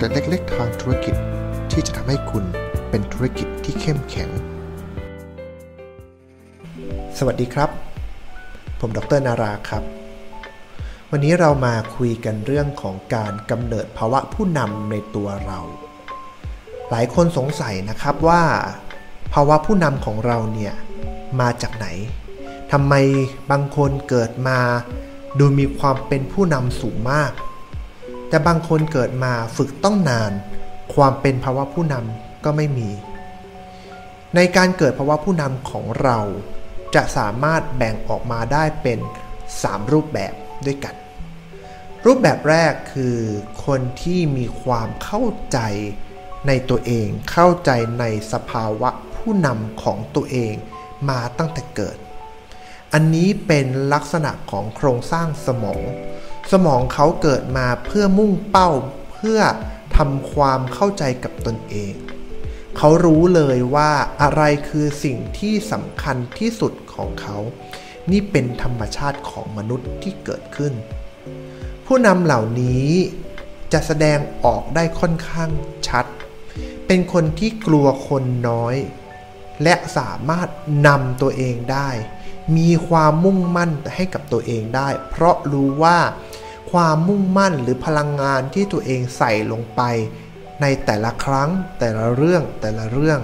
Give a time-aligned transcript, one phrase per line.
[0.00, 1.14] เกร็ดเล็กๆทางธุรกิจ
[1.72, 2.44] ที่จะทำให้คุณ
[2.90, 4.30] เป็นธุรกิจที่เข้มแข็ง
[7.18, 7.70] สวัสดีครับ
[8.80, 9.82] ผมดรนาราครับ
[11.10, 15.58] วันนี้เรามาคุยกันเรื่องของการกำเนิดภาวะผู้นำในตัวเรา
[16.90, 18.42] หลายคนสงสัยนะครับว่า
[19.34, 20.74] ภาวะผู้นำของเราเนี่ย
[21.40, 21.86] มาจากไหน
[22.72, 22.94] ทำไม
[23.50, 24.58] บางคนเกิดมา
[25.38, 27.32] ดูมีความเป็นผู้นำสูงมาก
[28.28, 30.32] แต่บางคนเกิดมาฝึกต้องนาน
[30.94, 32.90] ความเป็นภาวะผู้นำก็ไม่มี
[34.34, 36.18] ในการเกิดภาวะผู้นำของเรา
[36.94, 38.98] จะสามารถแบ่งออกมาได้เป็น
[39.46, 40.32] 3 รูปแบบ
[40.66, 40.94] ด้วยกัน
[42.06, 43.18] รูปแบบแรกคือ
[43.66, 45.22] คนที่มีความเข้า
[45.52, 45.58] ใจ
[46.46, 50.54] ในตัวเอง เข้าใจในสภาวะผู้นำของตัวเอง
[51.10, 51.96] มาตั้งแต่เกิด
[52.92, 55.82] อันนี้เป็นลักษณะของโครงสร้างสมอง
[56.52, 58.70] สมองเขาเกิดมาเพื่อมุ่งเป้า
[59.12, 59.40] เพื่อ
[59.96, 61.94] ทำความเข้าใจกับตนเอง
[62.76, 63.90] เขารู้เลยว่า
[64.22, 67.38] อะไรคือสิ่งที่สำคัญที่สุดของเขา
[68.10, 70.72] นี่เป็นธรรมชาติของมนุษย์ที่เกิดขึ้น
[71.86, 72.88] ผู้นำเหล่านี้
[73.72, 75.50] จะแสดงออกได้ค่อนข้าง
[75.88, 76.06] ชัด
[76.86, 78.76] เป็นคนที่กลัวคนน้อย
[79.62, 80.48] และสามารถ
[80.86, 81.90] นำตัวเองได้
[82.56, 85.98] มีความมุ่งมั่นให้กับตัวเองได้ เพราะรู้ว่า
[86.70, 89.82] ความมุ่งมั่นหรือพลังงานที่ตัวเองใส่ลงไป
[90.60, 93.20] ในแต่ละครั้งแต่ละเรื่องแต่ละเรื่อง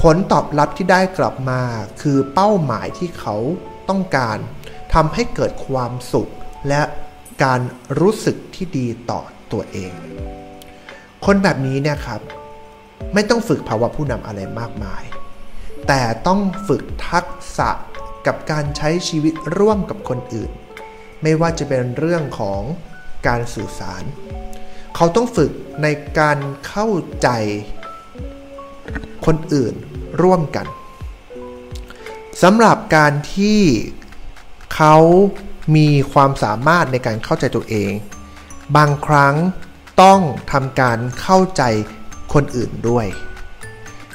[0.00, 1.62] ผลตอบรับที่ได้กลับมา
[2.02, 3.36] คือเป้าหมายที่เขา
[3.88, 4.38] ต้องการ
[4.94, 6.30] ทำให้เกิดความสุข
[6.68, 6.82] และ
[7.44, 7.60] การ
[8.00, 9.92] รู้สึกที่ดีต่อตัวเอง
[11.24, 12.20] คนแบบนี้เนี่ยครับ
[13.14, 15.04] ไม่ต้องฝึกภาวะผู้นำอะไรมากมาย
[15.88, 17.70] แต่ต้องฝึกทักษะ
[18.26, 20.50] กับการใช้ชีวิตร่วมกับคนอื่น
[21.22, 22.62] ไม่ว่าจะเป็นเรื่องของ
[23.26, 24.02] การสื่อสาร
[24.96, 25.50] เขาต้องฝึก
[25.82, 25.86] ใน
[26.18, 26.88] การเข้า
[27.22, 27.28] ใจ
[29.26, 29.74] คนอื่น
[30.22, 30.66] ร่วมกัน
[32.42, 33.60] สำหรับการที่
[34.74, 34.96] เขา
[35.76, 37.92] มีความสามารถในการเข้าใจตัวเอง
[38.76, 39.34] บางครั้ง
[40.02, 40.20] ต้อง
[40.52, 41.62] ทำการเข้าใจ
[42.32, 43.06] คนอื่นด้วย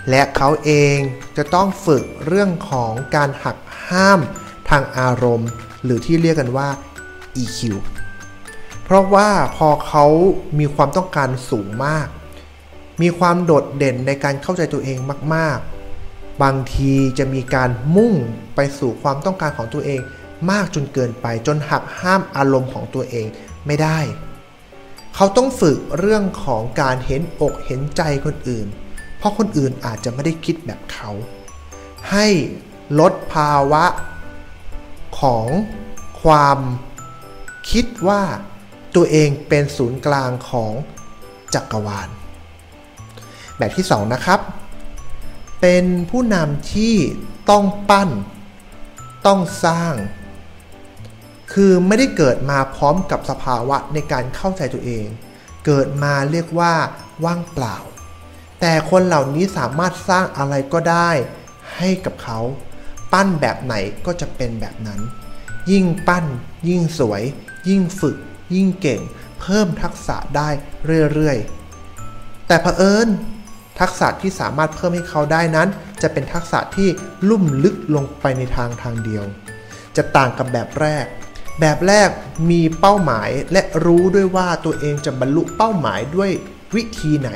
[0.10, 0.98] และเขาเอง
[1.38, 3.58] จะต้องฝึกเรื่องของการหัก
[3.88, 4.20] ห้าม
[4.70, 5.50] ทางอารมณ์
[5.84, 6.70] หรือที่เรียกกันว่า
[7.44, 7.60] EQ
[8.84, 10.06] เพราะว่าพอเขา
[10.60, 12.08] มีความต้องการสูงมาก
[13.02, 14.98] มีความโดดเด่นในการเข้าใจตัวเอง
[15.36, 15.60] มาก
[16.00, 18.14] ๆ บางทีจะมีการมุ่ง
[18.56, 20.00] ไปสู่ความต้องการของตัวเอง
[20.52, 23.28] มากจนเกินไปจนหักห้ามอารมณ์ของตัวเอง
[23.68, 24.00] ไม่ได้
[25.16, 28.68] เขาต้องฝึกเรื่องของการเห็นอกเห็นใจคนอื่น
[29.18, 31.10] เพราะคนอื่นอาจจะไม่ได้คิดแบบเขา
[32.12, 32.28] ให้
[33.00, 33.86] ลดภาวะ
[35.20, 35.48] ของ
[36.24, 36.60] ความ
[37.72, 38.22] คิดว่า
[38.96, 40.74] ตัวเองเป็นศูนย์กลางของ
[41.54, 42.10] จักรวาล
[43.58, 44.40] แบบที่ 2 นะครับ
[45.62, 46.96] เป็นผู้นำที่
[47.50, 48.10] ต้องปั้น
[49.26, 49.94] ต้องสร้าง
[51.54, 55.06] คือไม่ได้เกิดมาพร้อมกับสภาวะในการเข้าใจตัวเอง
[55.66, 56.74] เกิดมาเรียกว่า
[57.26, 57.78] ว่างเปล่า
[58.60, 61.10] แต่คนเหล่านี้สามารถสร้างอะไรก็ได้
[61.78, 62.40] ให้กับเขา
[63.14, 63.74] ปั้นแบบไหน
[64.06, 65.00] ก็จะเป็นแบบนั้น
[65.72, 66.26] ยิ่งปั้น
[66.70, 67.24] ยิ่งสวย
[67.70, 68.18] ยิ่งฝึก
[68.56, 69.02] ยิ่งเก่ง
[69.42, 70.50] เพิ่มทักษะได้
[71.14, 73.08] เรื่อยๆ แต่เผอิญ
[73.80, 75.68] ทักษะที่สามารถเพิ่มให้เขาได้นั้น
[76.02, 76.88] จะเป็นทักษะที่
[77.30, 79.24] ลุ่มลึกลงไปในทางทางเดียว
[79.96, 81.06] จะต่างกับแบบแรก
[81.60, 82.10] แบบแรก
[82.50, 86.32] มีเป้าหมายและรู้ด้วยว่าตัวเองจะบรรลุเป้าหมายด้วย
[86.76, 87.30] วิธีไหน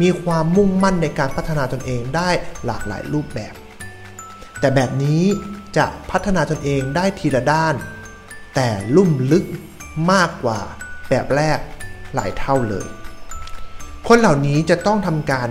[0.00, 2.30] มีความมุ่งมั่นในการพัฒนาตนเองได้
[2.66, 3.54] หลากหลายรูปแบบ
[4.60, 5.24] แต่แบบนี้
[5.76, 7.74] จะพัฒนาตนเองได้ทีละด้าน
[8.54, 9.44] แต่ลุ่มลึก
[10.12, 10.60] มากกว่า
[11.08, 11.58] แบบแรก
[12.14, 12.88] หลายเท่าเลย
[14.08, 15.48] คนเหล่านี้จะต้องทำการ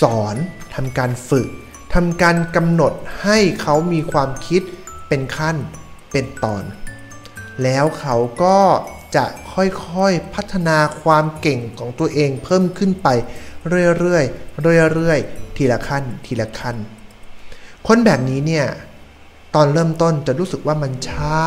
[0.00, 0.36] สอน
[0.74, 1.48] ทำการฝึก
[1.94, 4.62] ทำการกำหนดให้เขามีความคิด
[5.08, 5.56] เป็นขั้น
[6.12, 6.64] เป็นตอน
[7.62, 8.58] แล้วเขาก็
[9.16, 13.08] จะค่อยๆพัฒนาความเก่งของตัวเองเพิ่มขึ้นไป
[13.98, 16.76] เรื่อยๆเรื่อยๆทีละขั้นทีละขั้น
[17.86, 18.66] คนแบบนี้เนี่ย
[19.54, 21.38] ตอนเริ่มต้นจะรู้สึกว่ามันช้า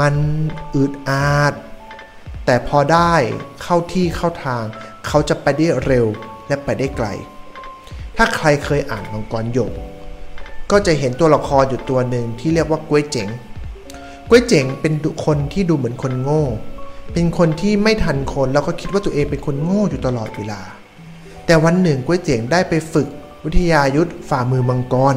[0.00, 0.14] มัน
[0.74, 1.52] อึดอาด
[2.46, 3.14] แต่พอได้
[3.62, 4.64] เข้าที่เข้าทาง
[5.06, 6.06] เขาจะไปได้เร็ว
[6.48, 7.06] และไปได้ไกล
[8.16, 9.72] ถ้าใครเคยอ่านมังกรหยก
[10.70, 13.28] ก็จะเห็นตัวละครอยู่ตัวหนึ่งที่เรียกว่าก้วยเจ๋ง
[14.28, 14.94] ก้วยเจ๋งเป็น
[15.26, 16.44] คนที่ดูเหมือนคนโง่
[17.12, 20.60] เป็นคนที่ไม่ทันคนแล้วก็คิดว่าตัวเองเป็นคนโง่อยู่ตลอดเวลา
[21.46, 23.08] แต่วันหนึ่งก้วยเจ๋งได้ไปฝึก
[23.44, 25.16] วิทยายุทธฝ่ามือมังกร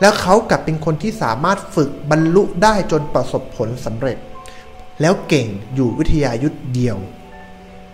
[0.00, 4.18] แล้วเขากลับเป็นคนที่สามารถฝึกบรรลุได้จนประสบผลสำเร็จ
[5.00, 6.98] แล้วเก่งอยู่วิทยายุทธเดียว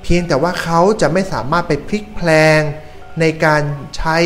[0.03, 2.61] เพียงแต่ว่าเขาจะไม่สามารถไปพลิกแพลง
[3.21, 3.63] ในการ
[3.97, 4.19] ใช้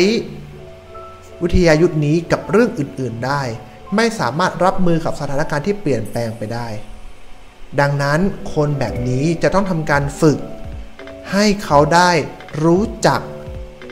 [1.41, 3.41] วิทยายุทธนี้กับเรื่องอื่นๆได้
[3.95, 6.67] ไม่สามารถรับมือกับสถานการณ์ที่เปลี่ยนแปลงไปได้
[7.79, 8.19] ดังนั้น
[8.53, 10.39] คนแบบนี้จะต้องทำการฝึก
[11.31, 12.11] ให้เขาได้
[12.63, 13.21] รู้จัก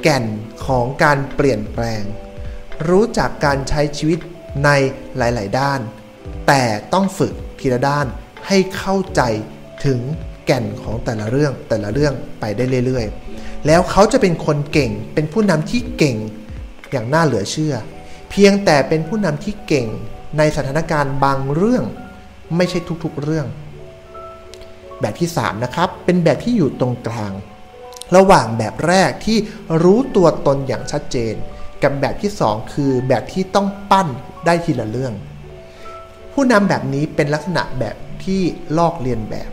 [0.03, 0.25] แก่น
[0.65, 2.03] ของการเปลี่ยนแปลง
[2.89, 4.19] รู้จักการใช้ชีวิต
[4.65, 4.69] ใน
[5.17, 5.79] หลาย ๆ ด้าน
[6.47, 6.63] แต่
[6.93, 8.05] ต้องฝึกทีละด้าน
[8.47, 9.21] ให้เข้าใจ
[9.85, 9.99] ถึง
[10.45, 16.17] แก่นของแต่ละเรื่องแต่ละเรื่องไปได้เรื่อย ๆ แล้วเขาจะเป็นคนเก่ง เป็นผู้นำที่เก่ง
[16.91, 17.75] อย่างน่าเหลือเชื่อ
[18.29, 19.87] เพียงแต่เป็นผู้นำที่เก่ง
[20.37, 21.83] ในสถานการณ์บางเรื่อง
[22.55, 23.47] ไม่ใช่ทุกๆเรื่อง
[25.01, 27.33] แบบที่ 3 นะครับ เป็นแบบที่อยู่ตรงกลาง
[28.15, 29.37] ระหว่างแบบแรกที่
[29.83, 31.35] รู้ตัวตนอย่างชัดเจน
[31.83, 34.07] กับแบบที่ 2 คือแบบที่ต้องปั้น
[34.45, 35.13] ได้ทีละเรื่อง
[36.33, 38.41] ผู้นำแบบนี้เป็นลักษณะแบบที่
[38.77, 39.49] ลอกเลียนแบบ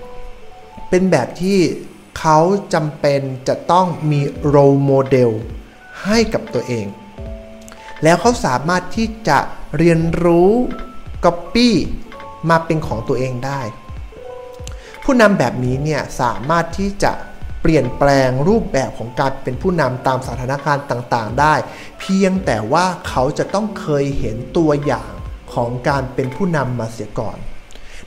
[0.90, 1.58] เป็นแบบที่
[2.18, 2.38] เขา
[2.74, 5.30] จำเป็นจะต้องมีโรโมเดล
[6.04, 6.86] ให้กับตัวเอง
[8.02, 9.38] แล้วเขาสามารถที่จะ
[9.78, 10.50] เรียนรู้
[11.24, 11.70] Copy
[12.50, 13.60] มาเป็นของตัวเองได้
[15.04, 17.12] ผู้นำแบบนี้เนี่ยสามารถที่จะ
[17.66, 21.54] เปลี่ยนแปลงรูปแบบของการเป็นผู้นำตามสถานการณ์ต่างๆ ได้
[22.00, 25.12] เพียงแต่ว่าเขาจะต้องเคยเห็นตัวอย่าง
[25.54, 27.38] ของการเป็นผู้นำมาเสียก่อน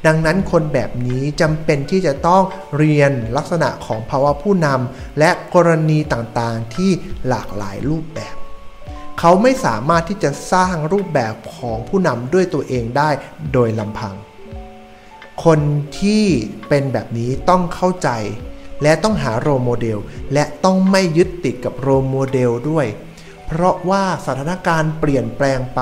[0.06, 2.44] ดังนั้นคนแบบนี้จำเป็นที่จะต้อง
[2.78, 6.92] เรียนลักษณะของภาวะผู้นำและกรณีต่างๆ ที่
[7.28, 8.36] หลากหลายรูปแบบ
[9.20, 13.10] เขาไม่สามารถที่จะสร้างรูปแบบของผู้นำด้วยตัวเองได้
[13.54, 14.16] โดยลำพัง
[15.46, 15.60] คน
[16.00, 16.24] ที่
[16.70, 18.10] เป็นแบบนี้ต้องเข้าใจ
[18.84, 19.98] และต้องหา role model
[20.34, 22.88] และต้องไม่ยึดติดกับ role model ด้วย
[23.46, 25.82] เพราะว่าสถานการณ์เปลี่ยนแปลงไป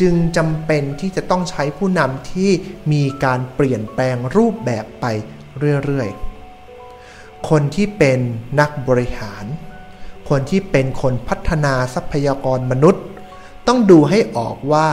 [0.00, 2.50] จึงจำเป็นที่จะต้องใช้ผู้นำที่
[2.92, 5.06] มีการเปลี่ยนแปลงรูปแบบไป
[5.84, 8.18] เรื่อยๆ คนที่เป็น
[8.60, 9.44] นักบริหาร
[10.28, 13.04] คนที่เป็นคนพัฒนาทรัพยากรมนุษย์
[13.66, 14.88] ต้องดูให้ออกว่า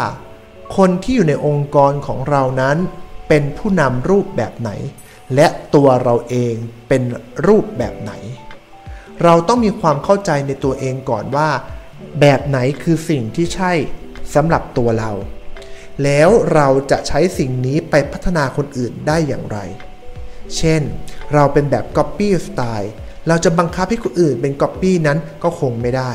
[0.78, 2.78] คนที่อยู่ในองค์กรของเรานั้น
[3.28, 4.70] เป็นผู้นำรูปแบบไหน
[5.36, 6.56] และตัวเราเอง
[6.88, 7.04] เป็น
[7.48, 8.12] รูปแบบไหน
[9.24, 11.50] เราต้องมีความเข้าใจในตัวเองก่อนว่า
[12.20, 13.74] แบบไหนคือสิ่งที่ใช่
[14.36, 15.12] สำหรับตัวเรา
[16.04, 19.58] แล้วเราจะใช้สิ่งนี้ไปพัฒนาคนอื่นได้อย่างไร
[20.58, 20.82] เช่น
[21.34, 22.90] เราเป็นแบบ Copy Style
[23.28, 26.12] เราจะบังคับให้คนอื่นเป็นก๊อปปี้นั้นก็คงไม่ได้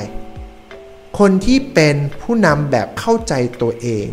[1.19, 4.07] คนที่เป็นผู้นำแบบเข้าใจตัวเอง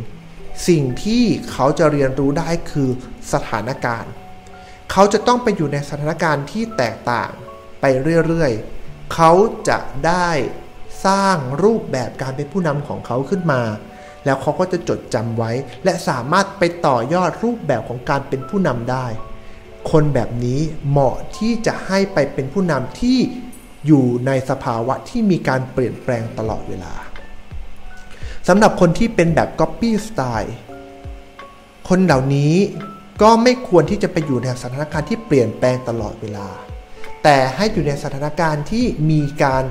[0.68, 2.90] สิ่งที่เขาจะเรียนรู้ได้คือ
[3.34, 4.12] สถานการณ์
[4.92, 7.31] เขาจะต้องไปอยู่ในสถานการณ์ที่แตกต่าง
[7.81, 7.86] ไป
[8.28, 9.31] เรื่อยๆ เขา
[9.69, 10.30] จะได้
[11.06, 13.62] สร้างรูปแบบการเป็นผู้นำของเขาขึ้นมา
[14.25, 15.51] แล้วเขาก็จะจดจำไว้
[15.84, 19.06] และสามารถไปต่อยอดรูปแบบของการเป็นผู้นำได้
[19.92, 23.19] คนแบบนี้เหมาะที่จะให้ไปเป็นผู้นำที่
[23.88, 26.94] อยู่ในสภาวะที่มีการเปลี่ยนแปลงตลอดเวลา
[28.48, 30.51] สำหรับคนที่เป็นแบบ Copy Style
[31.89, 32.54] คนเหล่านี้
[33.22, 36.48] ก็ไม่ควรที่จะไปอยู่ในสถานการณ์ที่เปลี่ยนแปลงตลอดเวลา
[37.24, 39.64] แต่ให้อยู่ในสถานการณ์ที่มีการ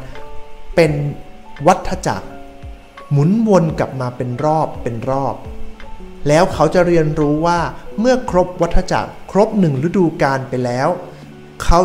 [0.74, 0.92] เป็น
[1.66, 2.28] วัฏจักร
[3.10, 5.34] หมุนวนกลับมาเป็นรอบเป็นรอบ
[6.28, 7.60] แล้วเขาจะเรียนรู้ว่า
[8.00, 10.88] เมื่อครบวัฏจักรครบหนึ่งฤดูกาลไปแล้ว
[11.62, 11.80] เขา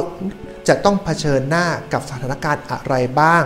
[0.68, 3.44] จะต้องเผชิญหน้ากับสถานการณ์อะไรบ้าง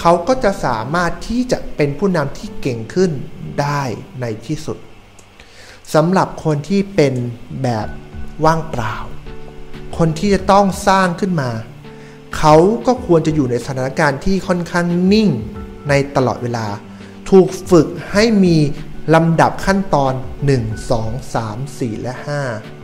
[0.00, 3.10] เขาก็จะสามารถที่จะเป็นผู้นำที่เก่งขึ้น
[3.60, 3.82] ได้
[4.20, 4.78] ในที่สุด
[5.94, 7.14] สำหรับคนที่เป็น
[7.62, 7.88] แบบ
[8.44, 8.96] ว่างเปล่า
[9.98, 11.50] คนที่จะต้องสร้างขึ้นมา
[12.36, 12.54] เขา
[12.86, 15.28] ก็ควรจะอยู่ในสถานการณ์ที่ค่อนข้างนิ่ง
[15.88, 16.66] ในตลอดเวลา
[17.30, 18.56] ถูกฝึกให้มี
[19.14, 20.12] ลำดับขั้นตอน
[20.46, 22.14] 1 2 3 4 และ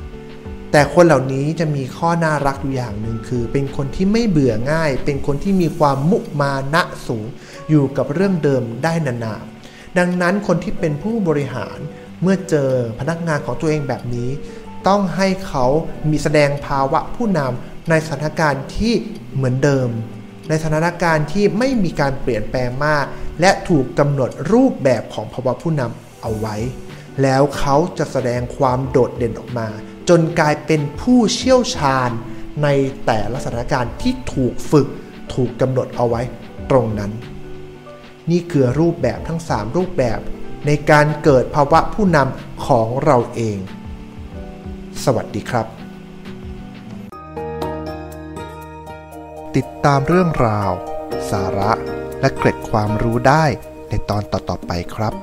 [0.00, 7.26] 5 แต่คนเหล่านี้จะมีข้อน่ารักอยู่อย่างหนึ่งคือ เป็นคนที่ไม่เบื่อง่าย เป็นคนที่มีความมุมานะสูง
[7.68, 11.78] อยู่กับเรื่องเดิมได้นานๆดังนั้นคนที่เป็นผู้บริหาร
[12.22, 14.30] เมื่อเจอพนักงานของตัวเองแบบนี้
[14.88, 15.64] ต้องให้เขา
[16.10, 18.94] มีแสดงภาวะผู้นำในสถานการณ์ที่
[19.34, 19.88] เหมือนเดิม
[20.48, 23.04] ในสถานการณ์ที่ไม่มีการเปลี่ยนแปลงมาก
[23.40, 26.56] และถูกกำหนดรูปแบบของภาวะผู้นำเอาไว้
[27.22, 29.68] แล้วเขาจะแสดงความโดดเด่นออกมา
[30.08, 32.10] จนกลายเป็นผู้เชี่ยวชาญ
[32.62, 32.68] ใน
[33.06, 34.88] แต่ละสถานการณ์ที่ถูกฝึก
[35.34, 36.22] ถูกกำหนดเอาไว้
[36.70, 37.12] ตรงนั้น
[38.30, 40.18] นี่คือรูปแบบทั้ง 3 รูปแบบ
[40.66, 43.58] ในการเกิดภาวะผู้นำของเราเอง
[45.04, 45.66] สวัสดีครับ
[49.56, 50.70] ติดตามเรื่องราว
[51.30, 51.72] สาระ
[52.20, 53.44] และเกร็ดความรู้ได้
[53.88, 55.14] ในตอนต่อๆไปครับ